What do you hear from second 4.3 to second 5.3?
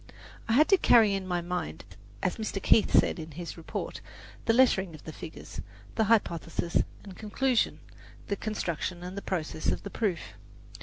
the lettering of the